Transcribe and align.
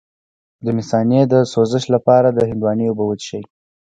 د 0.65 0.67
مثانې 0.77 1.21
د 1.31 1.33
سوزش 1.53 1.83
لپاره 1.95 2.27
د 2.31 2.39
هندواڼې 2.49 2.85
اوبه 2.89 3.03
وڅښئ 3.05 3.43